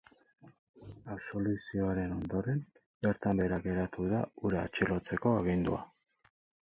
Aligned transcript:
Absoluzioaren 1.15 2.15
ondoren, 2.15 2.63
bertan 3.09 3.43
behera 3.43 3.59
geratu 3.67 4.07
da 4.15 4.23
hura 4.45 4.65
atxilotzeko 4.71 5.35
agindua. 5.43 5.87